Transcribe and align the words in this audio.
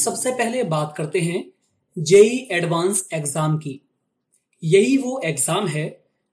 सबसे 0.00 0.30
पहले 0.32 0.62
बात 0.64 0.94
करते 0.96 1.20
हैं 1.20 1.44
जेई 1.96 2.36
एडवांस 2.52 3.04
एग्ज़ाम 3.14 3.56
की। 3.58 3.80
यही 4.62 4.96
वो 4.98 5.20
एग्ज़ाम 5.24 5.66
है 5.68 5.84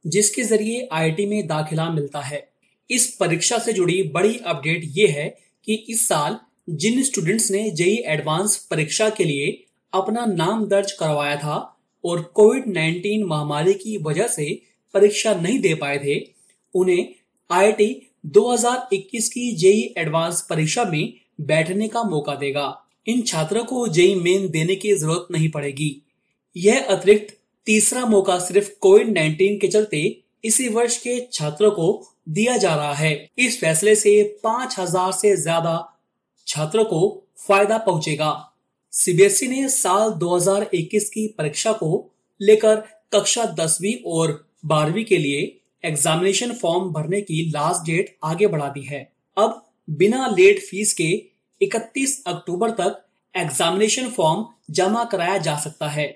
जिसके 0.05 0.43
ज़रिए 0.43 0.87
आईआईटी 0.91 1.25
में 1.25 1.47
दाखिला 1.47 1.89
मिलता 1.89 2.19
है। 2.21 2.47
इस 2.89 3.07
परीक्षा 3.15 3.57
से 3.57 3.73
जुड़ी 3.73 4.01
बड़ी 4.13 4.37
अपडेट 4.45 4.83
ये 4.87 5.07
है 5.07 5.27
कि 5.67 5.75
इस 5.89 6.07
साल 6.07 6.39
जिन 6.69 7.03
स्टूडेंट्स 7.03 7.49
ने 7.51 7.69
जेई 7.71 7.95
एडवांस 8.07 8.57
परीक्षा 8.71 9.09
के 9.09 9.23
लिए 9.23 9.51
अपना 9.93 10.25
नाम 10.25 10.65
दर्ज 10.67 10.91
करवाया 10.91 11.35
था 11.35 11.57
और 12.03 12.21
कोविड 12.35 12.65
19 12.69 13.23
महामारी 13.25 13.73
की 13.75 13.97
वजह 13.97 14.27
से 14.29 14.49
परीक्षा 14.93 15.33
नहीं 15.35 15.59
दे 15.59 15.73
पाए 15.75 15.97
थे, 15.97 16.19
उन्हें 16.75 17.07
आईआईटी 17.49 17.93
2021 18.33 19.29
की 19.29 19.51
जेई 19.55 19.93
एडवांस 19.97 20.41
परीक्षा 20.41 20.83
में 20.83 21.13
बैठने 21.41 21.87
का 21.87 22.03
मौका 22.05 22.35
देगा। 22.35 22.67
इन 23.07 23.21
छात्रों 23.21 23.63
को 23.63 23.87
जेई 23.87 24.15
मेन 24.15 24.47
देने 24.49 24.75
की 24.75 24.93
ज़रूरत 24.95 25.27
नहीं 25.31 25.49
पड़ेगी। 25.51 25.89
यह 26.55 26.87
अतिरिक्त 26.89 27.35
तीसरा 27.67 28.05
मौका 28.05 28.37
सिर्फ़ 28.39 28.69
कोविड 28.81 29.07
19 29.09 29.57
के 29.61 29.67
चलते 29.67 30.01
इसी 30.43 30.67
वर्ष 30.69 30.97
के 30.97 31.19
छात्रों 31.33 31.71
को 31.71 31.87
दिया 32.29 32.57
जा 32.57 32.75
रहा 32.75 32.93
है। 32.93 33.29
इस 33.37 33.59
फैसले 33.61 33.95
से 33.95 34.21
पाँच 34.43 34.75
हज़ार 34.79 35.11
से 35.11 35.35
ज़्यादा 35.35 35.77
छात्रों 36.47 36.85
को 36.85 37.01
फ़ायदा 37.47 37.77
पहुंचेगा। 37.77 38.31
सीबीएसई 38.93 39.47
ने 39.47 39.67
साल 39.69 40.11
2021 40.13 41.09
की 41.09 41.27
परीक्षा 41.37 41.71
को 41.73 41.89
लेकर 42.41 42.75
कक्षा 43.13 43.45
दसवीं 43.59 43.93
और 44.11 44.31
बारहवीं 44.65 45.03
के 45.05 45.17
लिए 45.17 45.41
एग्जामिनेशन 45.83 46.53
फॉर्म 46.53 46.89
भरने 46.93 47.21
की 47.21 47.43
लास्ट 47.49 47.85
डेट 47.85 48.15
आगे 48.23 48.47
बढ़ा 48.47 48.67
दी 48.67 48.81
है। 48.81 49.01
अब 49.37 49.61
बिना 49.89 50.27
लेट 50.27 50.59
फ़ीस 50.61 50.93
के 50.93 51.11
31 51.61 52.23
अक्टूबर 52.27 52.71
तक 52.71 53.05
एग्जामिनेशन 53.35 54.09
फॉर्म 54.09 54.45
जमा 54.69 55.03
कराया 55.03 55.37
जा 55.37 55.57
सकता 55.57 55.87
है। 55.87 56.07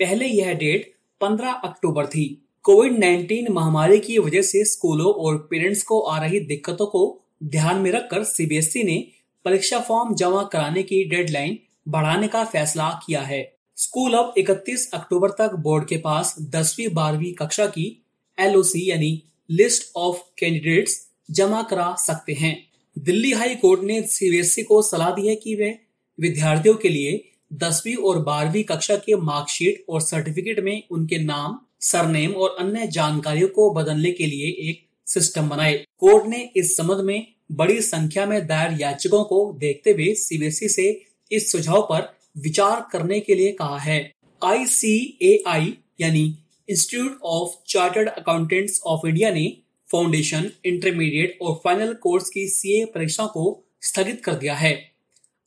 पहले 0.00 0.26
यह 0.26 0.52
डेट 0.52 0.94
15 1.20 1.52
अक्टूबर 1.52 2.06
थी। 2.06 2.48
कोविड 2.62 2.92
19 2.92 3.50
महामारी 3.50 3.98
की 3.98 4.18
वजह 4.18 4.42
से 4.42 4.64
स्कूलों 4.64 5.12
और 5.14 5.48
पेरेंट्स 5.50 5.82
को 5.82 6.00
आ 6.00 6.20
रही 6.20 6.40
दिक्कतों 6.40 6.86
को 6.86 7.20
ध्यान 7.44 7.76
में 7.76 7.90
रखकर 7.90 8.24
सीबीएसई 8.24 8.82
ने 8.82 9.08
परीक्षा 9.44 9.80
फॉर्म 9.80 10.14
जमा 10.14 10.42
कराने 10.42 10.82
की 10.82 11.04
डेडलाइन 11.04 11.58
बढ़ाने 11.88 12.28
का 12.28 12.44
फैसला 12.44 13.00
किया 13.06 13.20
है। 13.20 13.56
स्कूल 13.76 14.14
अब 14.14 14.34
31 14.38 14.90
अक्टूबर 14.94 15.30
तक 15.30 15.54
बोर्ड 15.54 15.88
के 15.88 15.96
पास 15.96 16.36
दसवीं, 16.40 16.88
बारहवीं 16.88 17.32
कक्षा 17.32 17.66
की 17.66 18.04
एलओसी 18.38 18.90
यानी 18.90 19.22
लिस्ट 19.50 19.92
ऑफ़ 19.96 20.18
कैंडिडेट्स 20.38 21.08
जमा 21.30 21.62
करा 21.62 21.94
सकते 21.94 22.32
हैं। 22.32 22.73
दिल्ली 22.96 23.30
हाई 23.32 23.54
कोर्ट 23.54 23.82
ने 23.82 24.00
सीबीएसई 24.02 24.62
को 24.62 24.80
सलाह 24.82 25.10
दी 25.10 25.26
है 25.28 25.34
कि 25.36 25.54
वे 25.54 25.78
विद्यार्थियों 26.18 26.74
के 26.74 26.88
लिए 26.88 27.32
दसवीं 27.52 27.94
और 27.94 28.18
बारहवीं 28.18 28.62
कक्षा 28.64 28.96
के 28.96 29.16
मार्कशीट 29.16 29.84
और 29.88 30.00
सर्टिफिकेट 30.00 30.60
में 30.60 30.82
उनके 30.90 31.18
नाम, 31.18 31.58
सरनेम 31.80 32.32
और 32.32 32.56
अन्य 32.58 32.86
जानकारियों 32.86 33.48
को 33.48 33.70
बदलने 33.74 34.12
के 34.12 34.26
लिए 34.26 34.50
एक 34.68 34.80
सिस्टम 35.06 35.48
बनाए। 35.48 35.74
कोर्ट 35.98 36.26
ने 36.26 36.50
इस 36.56 36.76
संबंध 36.76 37.00
में 37.00 37.26
बड़ी 37.52 37.80
संख्या 37.80 38.26
में 38.26 38.46
दायर 38.46 38.80
याचिकाओं 38.80 39.24
को 39.24 39.40
देखते 39.58 39.90
हुए 39.90 40.14
सीबीएसई 40.14 40.68
से 40.68 40.86
इस 41.30 41.50
सुझाव 41.52 41.82
पर 41.82 42.08
विचार 42.38 42.86
करने 42.92 43.20
के 43.20 43.34
लिए 43.34 43.52
कहा 43.52 43.78
है। 43.78 44.00
आईसीएआई 44.44 45.76
यानी 46.00 46.24
institute 46.68 47.20
of 47.24 47.56
chartered 47.68 48.08
accountants 48.08 48.80
of 48.86 49.06
India 49.06 49.30
ने 49.30 49.46
फाउंडेशन 49.94 50.50
इंटरमीडिएट 50.64 51.38
और 51.42 51.60
फाइनल 51.64 51.92
कोर्स 51.94 52.28
की 52.30 52.46
सीए 52.48 52.84
परीक्षा 52.84 53.26
को 53.26 53.42
स्थगित 53.80 54.24
कर 54.24 54.34
दिया 54.34 54.54
है। 54.54 54.72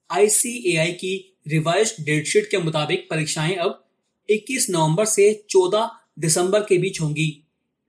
आईसीएआई 0.10 0.92
की 0.92 1.40
रिवाइज 1.48 1.96
डेटशीट 2.00 2.50
के 2.52 2.58
मुताबिक 2.58 3.08
परीक्षाएँ 3.10 3.56
अब 3.56 3.84
21 4.30 4.70
नवंबर 4.70 5.06
से 5.06 5.46
14 5.50 5.90
दिसंबर 6.20 6.60
के 6.60 6.78
बीच 6.78 7.02
होंगी। 7.02 7.30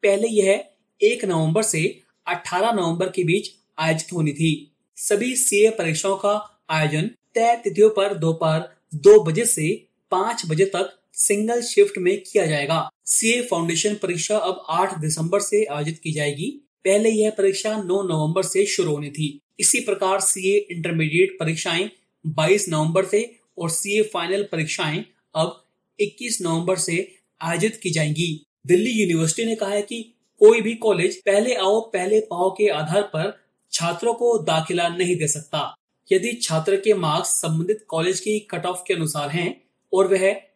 पहले 0.03 0.29
यह 0.29 0.65
1 1.01 1.25
नवंबर 1.25 1.63
से 1.63 2.03
18 2.27 2.73
नवंबर 2.73 3.09
के 3.09 3.25
बीच 3.25 3.51
आयोजित 3.79 4.13
होनी 4.13 4.33
थी। 4.33 4.53
सभी 4.97 5.35
सीए 5.37 5.71
परीक्षाओं 5.71 6.17
का 6.17 6.65
आयोजन 6.71 7.11
तय 7.35 7.61
तिथियों 7.65 7.91
पर 7.91 8.15
दोपहर 8.15 8.69
दो 8.95 9.23
बजे 9.25 9.45
से 9.45 9.87
पाँच 10.11 10.43
बजे 10.51 10.65
तक 10.65 10.99
सिंगल 11.13 11.63
शिफ्ट 11.63 11.99
में 11.99 12.17
किया 12.23 12.47
जाएगा। 12.47 12.89
सीए 13.11 13.43
फाउंडेशन 13.43 13.95
परीक्षा 13.95 14.37
अब 14.37 14.65
8 14.69 14.99
दिसंबर 14.99 15.41
से 15.41 15.65
आयोजित 15.65 15.99
की 15.99 16.13
जाएगी। 16.13 16.47
पहले 16.85 17.11
यह 17.11 17.31
परीक्षा 17.31 17.71
9 17.83 18.03
नवंबर 18.03 18.43
से 18.43 18.65
शुरू 18.67 18.91
होनी 18.91 19.11
थी। 19.11 19.41
इसी 19.61 19.81
प्रकार 19.81 20.21
सीए 20.21 20.57
इंटरमीडिएट 20.71 21.37
परीक्षाएँ 21.41 21.91
22 22.25 22.69
नवंबर 22.69 23.05
से 23.05 23.39
और 23.59 23.71
सीए 23.71 24.03
फाइनल 24.03 24.43
परीक्षाएँ 24.43 25.05
अब 25.35 25.65
21 25.99 26.39
नवंबर 26.43 26.77
से 26.77 26.97
आयोजित 27.43 27.81
की 27.83 27.91
जाएँगी। 27.91 28.47
दिल्ली 28.67 28.91
यूनिवर्सिटी 28.91 29.49
ने 29.49 29.55
कहा 29.55 29.71
है 29.71 29.83
कि 29.83 30.03
कोई 30.41 30.61
भी 30.61 30.75
कॉलेज 30.75 31.17
पहले 31.17 31.55
आओ, 31.55 31.81
पहले 31.81 32.21
पाओ 32.21 32.51
के 32.51 32.69
आधार 32.69 33.03
पर 33.03 33.33
छात्रों 33.73 34.15
को 34.15 34.39
दाखिला 34.39 34.89
नहीं 34.89 35.17
दे 35.17 35.29
सकता। 35.29 35.75
यदि 36.13 36.33
छात्र 36.33 36.77
के 36.77 36.95
मार्क्स 36.95 37.31
संबंधित 37.31 37.85
कॉलेज 37.89 38.21
की 38.21 38.39
कट 38.41 38.67
ऑफ़ 38.67 38.83
के 38.89 38.95
अनुसार 38.95 39.29
हैं 39.29 39.51
और 39.93 40.09
वह 40.09 40.48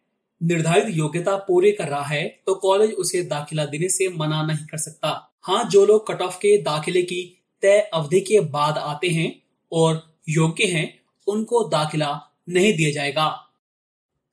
निर्धारित 0.43 0.85
योग्यता 0.89 1.35
पूरी 1.37 1.71
कर 1.71 1.87
रहा 1.87 2.03
है 2.03 2.23
तो 2.45 2.55
कॉलेज 2.55 2.91
उसे 2.91 3.21
दाखिला 3.23 3.65
देने 3.65 3.89
से 3.89 4.07
मना 4.09 4.41
नहीं 4.45 4.65
कर 4.65 4.77
सकता। 4.77 5.09
हाँ 5.41 5.63
जो 5.69 5.85
लोग 5.85 6.07
कट 6.07 6.21
ऑफ़ 6.21 6.37
के 6.37 6.57
दाखिले 6.57 7.01
की 7.01 7.21
तय 7.63 7.79
अवधि 7.93 8.19
के 8.19 8.39
बाद 8.39 8.77
आते 8.77 9.07
हैं 9.07 9.31
और 9.71 10.01
योग्य 10.29 10.65
हैं, 10.65 10.99
उनको 11.27 11.63
दाखिला 11.69 12.19
नहीं 12.49 12.73
दिया 12.77 12.91
जाएगा। 12.91 13.27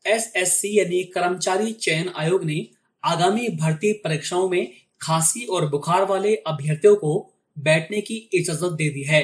एसएससी 0.05 0.79
यानी 0.79 1.03
कर्मचारी 1.05 1.73
चयन 1.73 2.11
आयोग 2.17 2.45
ने 2.45 2.67
आगामी 3.05 3.49
भर्ती 3.49 3.93
परीक्षाओं 3.93 4.49
में 4.49 4.73
खांसी 5.01 5.45
और 5.45 5.69
बुखार 5.69 6.05
वाले 6.05 6.35
अभ्यर्थियों 6.37 6.95
को 6.97 7.13
बैठने 7.57 8.01
की 8.01 8.17
इजाज़त 8.35 8.73
दे 8.73 8.89
दी 8.89 9.03
है। 9.03 9.23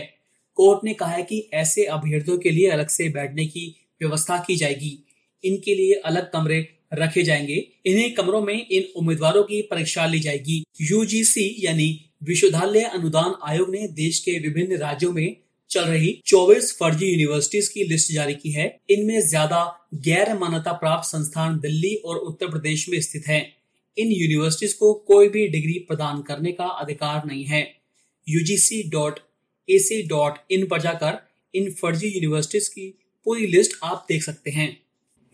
कोर्ट 0.56 0.84
ने 0.84 0.94
कहा 0.94 1.10
है 1.10 1.22
कि 1.22 1.48
ऐसे 1.54 1.84
अभ्यर्थियों 1.84 2.38
के 2.38 2.50
लिए 2.50 2.70
अलग 2.70 2.88
से 2.88 3.08
बैठने 3.08 3.46
की 3.46 3.66
व्यवस्था 4.00 4.38
की 4.38 4.56
जाएगी। 4.56 4.98
इनके 5.44 5.74
लिए 5.74 5.94
अलग 6.04 6.30
कमरे 6.32 6.60
रखे 6.94 7.22
जाएँगे। 7.22 7.68
इन्हीं 7.86 8.10
कमरों 8.10 8.42
में 8.42 8.68
इन 8.68 8.84
उम्मीदवारों 8.96 9.42
की 9.42 9.62
परीक्षा 9.62 10.06
ली 10.06 10.20
जाएगी। 10.20 10.64
यूजीसी 10.80 11.56
यानी 11.58 12.04
विश्वविद्यालय 12.22 12.80
अनुदान 12.80 13.34
आयोग 13.42 13.70
ने 13.70 13.88
देश 13.88 14.18
के 14.18 14.38
विभिन्न 14.38 14.76
राज्यों 14.76 15.12
में 15.12 15.36
चल 15.70 15.80
रही 15.80 16.22
24 16.26 16.78
फर्जी 16.78 17.06
यूनिवर्सिटीज 17.06 17.68
की 17.68 17.84
लिस्ट 17.84 18.12
जारी 18.12 18.34
की 18.34 18.50
है। 18.50 18.80
इनमें 18.90 19.28
ज़्यादा 19.28 19.88
गैर 19.94 20.34
मान्यता 20.34 20.72
प्राप्त 20.72 21.08
संस्थान 21.08 21.60
दिल्ली 21.60 21.94
और 21.94 22.16
उत्तर 22.16 22.46
प्रदेश 22.46 22.88
में 22.88 23.00
स्थित 23.00 23.26
हैं। 23.26 23.56
इन 23.98 24.12
यूनिवर्सिटीज 24.12 24.72
को 24.72 24.94
कोई 24.94 25.28
भी 25.28 25.48
डिग्री 25.48 25.72
प्रदान 25.72 26.22
करने 26.22 26.52
का 26.52 26.64
अधिकार 26.64 27.22
नहीं 27.26 27.44
है। 27.44 27.74
Ugc.ac.in 28.30 30.68
पर 30.68 30.80
जाकर 30.80 31.28
इन 31.54 31.72
फर्जी 31.72 32.08
यूनिवर्सिटीज 32.08 32.68
की 32.68 32.98
पूरी 33.24 33.46
लिस्ट 33.46 33.72
आप 33.82 34.06
देख 34.08 34.22
सकते 34.22 34.50
हैं। 34.50 34.85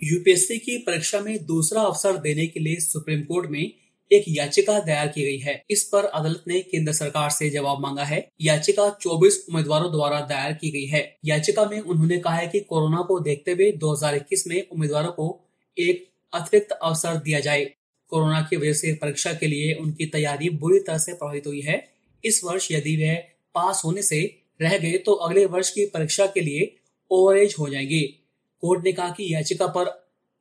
यूपीएससी 0.05 0.59
की 0.59 0.79
परीक्षा 0.79 1.21
में 1.21 1.47
दूसरा 1.47 1.83
अवसर 1.83 2.17
देने 2.17 2.47
के 2.47 2.61
लिए 2.61 2.77
सुप्रीम 2.77 3.21
कोर्ट 3.21 3.51
में 3.51 3.73
एक 4.13 4.25
याचिका 4.29 4.79
दायर 4.79 5.09
की 5.09 5.23
गई 5.23 5.39
है। 5.39 5.63
इस 5.71 5.85
पर 5.85 6.05
अदालत 6.05 6.45
ने 6.49 6.61
केंद्र 6.61 6.93
सरकार 6.93 7.31
से 7.31 7.51
जवाब 7.51 7.81
मांगा 7.81 8.05
है। 8.05 8.29
याचिका 8.41 8.99
24 9.01 9.47
उम्मीदवारों 9.49 9.93
द्वारा 9.93 10.21
दायर 10.21 10.53
की 10.53 10.71
गई 10.71 10.85
है। 10.85 11.17
याचिका 11.25 11.65
में 11.65 11.81
उन्होंने 11.81 12.19
कहा 12.19 12.35
है 12.35 12.49
कि 12.49 12.61
कोरोना 12.61 13.03
को 13.03 13.21
देखते 13.21 13.53
हुए 13.53 13.73
2021 13.73 14.47
में 14.47 14.69
उम्मीदवारों 14.69 15.13
को 15.13 15.49
एक 15.79 16.09
अतिरिक्त 16.33 16.73
अवसर 16.73 17.17
दिया 17.17 17.41
जाए। 17.41 17.65
कोरोना 18.09 18.47
की 18.51 18.57
वजह 18.57 18.73
से 18.73 18.95
परीक्षा 18.95 19.33
के 19.33 19.47
लिए 19.47 19.75
उनकी 19.75 20.07
तैयारी 20.07 20.51
बुरी 20.51 20.79
तरह 20.79 20.99
से 20.99 21.13
प्रभावित 21.13 21.47
हुई 21.47 21.61
है। 21.61 21.89
इस 22.25 22.45
वर्ष 22.45 22.73
यदि 22.73 22.97
वह 22.97 23.15
पास 23.55 23.83
होने 23.85 24.03
से 24.03 24.43
रह 24.63 24.79
गए 24.79 24.99
तो 24.99 25.13
अगले 25.13 25.47
वर्ष 25.47 25.71
की 25.71 25.87
परीक्षा 25.87 26.27
के 26.27 26.41
लिए 26.41 26.77
ओवरेज 27.11 27.55
हो 27.59 27.69
जाएँगे। 27.69 28.22
कोर्ट 28.63 28.85
ने 28.85 28.93
कहा 28.93 29.09
कि 29.09 29.35
याचिका 29.35 29.67
पर 29.67 29.87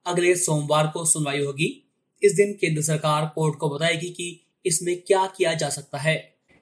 अगले 0.06 0.36
सोमवार 0.36 0.88
को 0.88 1.06
सुनवाई 1.06 1.40
होगी। 1.40 1.70
इस 2.24 2.34
दिन 2.34 2.54
केंद्र 2.54 2.82
सरकार 2.82 3.26
कोर्ट 3.36 3.58
को 3.60 3.70
बताएगी 3.70 4.10
कि 4.10 4.46
इसमें 4.66 4.96
क्या 5.02 5.26
किया 5.38 5.54
जा 5.54 5.70
सकता 5.70 5.98
है। 5.98 6.16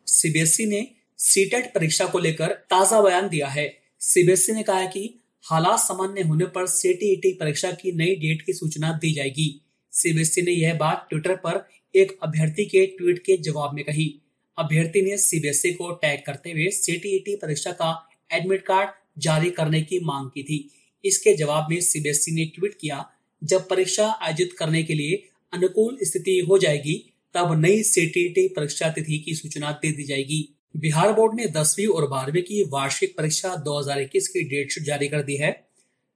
सीबीएसई 0.08 0.66
ने 0.66 0.88
सीटेट 1.20 1.74
परीक्षा 1.76 2.06
को 2.06 2.20
लेकर 2.20 2.54
ताज़ा 2.70 3.02
बयान 3.02 3.28
दिया 3.30 3.48
है। 3.48 3.68
सीबीएसई 4.02 4.54
ने 4.54 4.64
कहा 4.64 4.86
कि 4.86 5.20
हालात 5.46 5.80
सामान्य 5.80 6.22
होने 6.22 6.46
पर 6.46 6.68
सीटीईटी 6.68 7.34
परीक्षा 7.34 7.72
की 7.72 7.92
नई 7.92 8.16
डेट 8.16 8.42
की 8.42 8.54
सूचना 8.54 8.92
दी 8.94 9.14
जाएगी। 9.14 9.50
सीबीएसई 9.94 10.42
ने 10.42 10.52
यह 10.52 10.74
बात 10.74 11.08
ट्विटर 11.10 11.36
पर 11.36 11.64
एक 11.96 12.18
अभ्यर्थी 12.24 12.66
के 12.66 12.86
ट्वीट 12.86 13.20
के 13.20 13.38
जवाब 13.38 13.74
में 13.74 13.84
कही। 13.86 14.14
अभ्यर्थी 14.58 15.02
ने 15.02 15.18
सीबीएसई 15.18 15.72
को 15.72 15.92
टैग 15.92 16.24
करते 16.26 16.52
हुए 16.52 16.70
सीटीईटी 16.70 17.36
परीक्षा 17.36 17.72
का 17.72 17.94
एडमिट 18.34 18.66
कार्ड 18.66 18.90
जारी 19.18 19.50
करने 19.50 19.82
की 19.82 20.00
मांग 20.00 20.30
की 20.30 20.44
थी। 20.44 20.60
इसके 21.06 21.36
जवाब 21.36 21.68
में 21.70 21.82
सीबीएसई 21.82 22.32
ने 22.32 22.46
ट्वीट 22.46 22.78
किया, 22.82 23.10
जब 23.44 23.68
परीक्षा 23.68 24.08
आयोजित 24.08 24.54
करने 24.60 24.84
के 24.84 24.94
लिए 24.94 25.30
अनुकूल 25.54 25.98
स्थिति 26.02 26.40
हो 26.40 26.58
जाएगी, 26.58 27.14
तब 27.34 27.62
नई 27.62 27.84
सीटीटी 27.84 28.48
परीक्षा 28.48 28.90
तिथि 28.90 29.18
की 29.20 29.36
सूचना 29.36 29.72
दे 29.72 29.92
दी 29.92 30.04
जाएगी। 30.04 30.56
बिहार 30.78 31.14
बोर्ड 31.14 31.36
ने 31.36 31.46
दसवीं 31.46 31.88
और 31.88 32.08
बारहवीं 32.08 32.44
की 32.44 32.64
वार्षिक 32.64 33.18
परीक्षा 33.18 33.56
2021 33.56 34.28
की 34.28 34.44
डेट 34.44 34.72
शीट 34.72 34.84
जारी 34.84 35.08
कर 35.08 35.22
दी 35.22 35.36
है। 35.36 35.70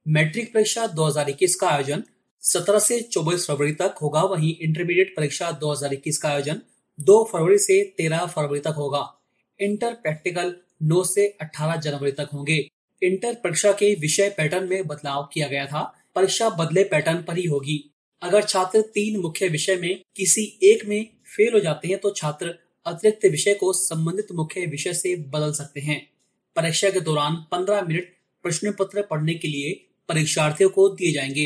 मैट्रिक 0.08 0.54
परीक्षा 0.54 0.88
2021 0.88 1.56
का 1.56 1.68
आयोजन 1.68 2.04
17 2.42 2.80
से 2.80 3.00
24 3.02 3.48
फरवरी 3.48 3.72
तक 3.72 3.96
होगा। 4.02 4.22
वहीं 4.22 4.56
इंटरमीडिएट 4.62 5.16
परीक्षा 5.18 5.52
2021 5.52 6.18
का 6.18 6.30
आयोजन 6.30 6.62
2 7.00 7.24
फरवरी 7.34 7.58
से 7.58 7.84
13 7.98 8.26
फरवरी 8.26 8.60
तक 8.60 8.74
होगा। 8.78 9.22
इंटर 9.60 9.94
प्रैक्टिकल 9.94 10.56
9 10.84 11.04
से 11.04 11.38
18 11.42 11.76
जनवरी 11.76 12.12
तक 12.12 12.30
होंगे। 12.34 12.70
इंटर 13.04 13.34
परीक्षा 13.34 13.72
के 13.72 13.96
विषय 13.96 14.30
पैटर्न 14.30 14.70
में 14.70 14.88
बदलाव 14.88 15.30
किया 15.34 15.48
गया 15.48 15.66
था। 15.66 15.82
परीक्षा 16.16 16.50
बदले 16.50 16.84
पैटर्न 16.84 17.24
पर 17.24 17.38
ही 17.38 17.46
होगी। 17.46 17.90
अगर 18.22 18.44
छात्र 18.44 18.82
तीन 18.82 19.20
मुख्य 19.20 19.48
विषय 19.48 19.76
में 19.76 20.02
किसी 20.16 20.60
एक 20.64 20.86
में 20.86 21.08
फेल 21.36 21.54
हो 21.54 21.60
जाते 21.60 21.88
हैं 21.88 21.98
तो 21.98 22.10
छात्र 22.10 22.56
अतिरिक्त 22.86 23.26
विषय 23.26 23.54
को 23.54 23.74
संबंधित 23.74 24.28
मुख्य 24.32 24.66
विषय 24.66 24.94
से 24.94 25.16
बदल 25.16 25.52
सकते 25.52 25.80
हैं। 25.80 26.10
परीक्षा 26.56 26.90
के 26.90 27.00
दौरान 27.00 27.36
15 27.52 27.82
मिनट 27.82 28.14
प्रश्न 28.44 28.72
पत्र 28.72 29.02
पढ़ने 29.02 29.34
के 29.34 29.48
लिए 29.48 29.74
परीक्षार्थियों 30.10 30.70
को 30.70 30.90
दिए 30.90 31.12
जाएँगे। 31.12 31.46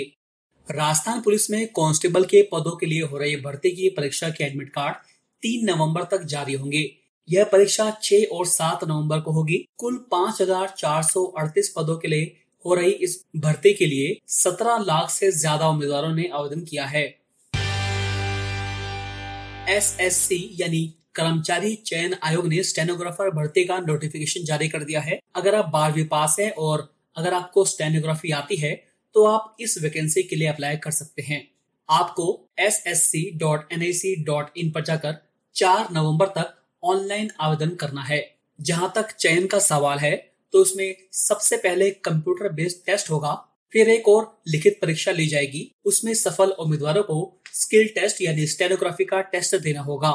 राजस्थान 0.71 1.21
पुलिस 1.21 1.51
में 1.51 1.67
कांस्टेबल 1.67 2.23
के 2.23 2.41
पदों 2.41 2.75
के 2.77 2.85
लिए 2.85 3.01
हो 3.01 3.17
रही 3.17 3.35
भर्ती 3.35 3.71
की 3.71 3.89
परीक्षा 3.89 4.29
के 4.29 4.43
एडमिट 4.43 4.69
कार्ड 4.69 4.95
तीन 5.43 5.65
नवंबर 5.69 6.03
तक 6.03 6.23
जारी 6.23 6.53
होंगे। 6.53 6.83
यह 7.27 7.43
परीक्षा 7.43 7.85
6 8.01 8.25
और 8.31 8.45
7 8.47 8.83
नवंबर 8.83 9.19
को 9.19 9.31
होगी। 9.31 9.57
कुल 9.77 9.95
पाँच 10.11 10.41
हज़ार 10.41 10.73
चार 10.77 11.01
सौ 11.03 11.23
अड़तीस 11.39 11.73
पदों 11.77 11.97
के 11.97 12.07
लिए 12.07 12.35
हो 12.65 12.73
रही 12.73 12.91
इस 12.91 13.23
भर्ती 13.37 13.73
के 13.73 13.85
लिए 13.85 14.17
17 14.29 14.77
लाख 14.81 15.09
से 15.09 15.31
ज़्यादा 15.33 15.67
उम्मीदवारों 15.69 16.13
ने 16.15 16.29
आवेदन 16.33 16.61
किया 16.61 16.85
है। 16.85 17.03
एसएससी 19.69 20.39
यानी 20.55 20.85
कर्मचारी 21.15 21.75
चयन 21.85 22.15
आयोग 22.23 22.47
ने 22.47 22.63
स्टेनोग्राफर 22.63 23.29
भर्ती 23.31 23.63
का 23.65 23.77
नोटिफिकेशन 23.79 24.45
जारी 24.45 24.69
कर 24.69 24.83
दिया 24.83 25.01
है। 25.01 25.19
अगर 25.35 25.55
आप 25.55 25.69
बारहवीं 25.73 26.05
पास 26.07 26.35
है 26.39 26.49
और 26.51 26.89
अगर 27.17 27.33
आपको 27.33 27.65
स्टेनोग्राफी 27.65 28.31
आती 28.33 28.55
है 28.55 28.73
तो 29.15 29.25
आप 29.25 29.55
इस 29.59 29.77
वैकेंसी 29.83 30.23
के 30.23 30.35
लिए 30.35 30.47
अप्लाई 30.47 30.77
कर 30.77 30.91
सकते 30.93 31.21
हैं। 31.23 31.47
आपको 31.89 32.27
S 32.59 32.83
S 32.87 33.03
C 33.03 33.29
dot 33.37 33.73
N 33.73 33.81
I 33.81 33.93
C 33.93 34.15
dot 34.25 34.57
in 34.57 34.71
पर 34.71 34.83
जाकर 34.83 35.15
चार 35.55 35.87
नवंबर 35.91 36.27
तक 36.31 36.53
ऑनलाइन 36.87 37.29
आवेदन 37.41 37.75
करना 37.75 38.01
है। 38.03 38.21
जहाँ 38.59 38.91
तक 38.95 39.11
चयन 39.13 39.45
का 39.47 39.59
सवाल 39.61 39.97
है 39.99 40.15
तो 40.53 40.59
उसमें 40.59 40.95
सबसे 41.13 41.57
पहले 41.57 41.89
कंप्यूटर 41.91 42.51
बेस्ड 42.51 42.85
टेस्ट 42.85 43.09
होगा, 43.09 43.33
फिर 43.73 43.89
एक 43.89 44.07
और 44.07 44.41
लिखित 44.47 44.77
परीक्षा 44.81 45.11
ली 45.11 45.27
जाएगी। 45.27 45.71
उसमें 45.85 46.13
सफल 46.15 46.51
उम्मीदवारों 46.59 47.03
को 47.03 47.41
स्किल 47.53 47.87
टेस्ट 47.95 48.21
यानी 48.21 48.45
स्टेनोग्राफी 48.47 49.05
का 49.05 49.21
टेस्ट 49.23 49.55
देना 49.57 49.81
होगा। 49.81 50.11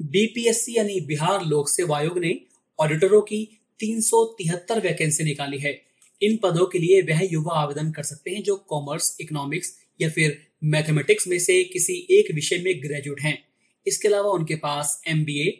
बीपीएससी 0.00 0.76
यानी 0.76 1.00
बिहार 1.02 1.44
लोक 1.44 1.68
सेवा 1.68 1.96
आयोग 1.98 2.18
ने 2.18 2.34
ऑडिटरों 2.78 3.20
की 3.22 3.42
तीन 3.80 4.00
सौ 4.00 4.24
तिहत्तर 4.38 4.80
वैकेंसी 4.80 5.24
निकाली 5.24 5.58
है। 5.58 5.80
इन 6.20 6.36
पदों 6.36 6.66
के 6.66 6.78
लिए 6.78 7.00
वह 7.04 7.20
युवा 7.32 7.54
आवेदन 7.54 7.90
कर 7.90 8.02
सकते 8.02 8.30
हैं 8.30 8.42
जो 8.42 8.56
कॉमर्स 8.68 9.16
इकोनॉमिक्स 9.20 9.72
या 10.00 10.08
फिर 10.10 10.38
मैथमेटिक्स 10.64 11.28
में 11.28 11.38
से 11.38 11.62
किसी 11.64 11.94
एक 12.10 12.34
विषय 12.34 12.58
में 12.58 12.82
ग्रेजुएट 12.82 13.20
हैं। 13.20 13.38
इसके 13.86 14.08
अलावा 14.08 14.30
उनके 14.30 14.54
पास 14.56 15.00
MBA 15.08 15.50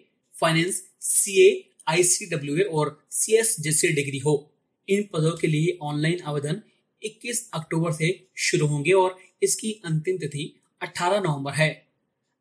finance 0.40 0.82
C 1.00 1.48
A 1.48 1.70
I 1.88 2.02
C 2.02 2.26
W 2.26 2.56
A 2.56 2.60
और 2.60 3.04
सी 3.10 3.36
एस 3.36 3.56
जैसी 3.60 3.88
डिग्री 3.88 4.18
हो। 4.18 4.52
इन 4.88 5.08
पदों 5.12 5.36
के 5.36 5.46
लिए 5.46 5.78
ऑनलाइन 5.82 6.18
आवेदन 6.26 6.62
21 7.02 7.50
अक्टूबर 7.54 7.92
से 7.92 8.28
शुरू 8.36 8.66
होंगे 8.66 8.92
और 8.92 9.18
इसकी 9.42 9.82
अंतिम 9.84 10.18
तिथि 10.18 10.60
18 10.82 11.20
नवंबर 11.20 11.52
है। 11.52 11.86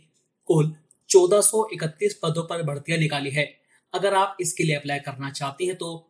कुल 0.49 0.75
1431 1.11 2.13
पदों 2.23 2.43
पर 2.43 2.63
भर्तियाँ 2.63 2.99
निकाली 2.99 3.31
है। 3.31 3.60
अगर 3.95 4.15
आप 4.15 4.37
इसके 4.41 4.65
लिए 4.65 4.77
अप्लाई 4.77 4.99
करना 4.99 5.31
चाहते 5.31 5.65
हैं 5.65 5.77
तो 5.77 6.07